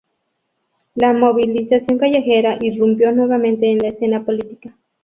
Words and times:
La 0.95 1.13
movilización 1.13 1.99
callejera 1.99 2.57
irrumpió 2.59 3.11
nuevamente 3.11 3.69
en 3.71 3.77
la 3.77 3.89
escena 3.89 4.25
política. 4.25 4.75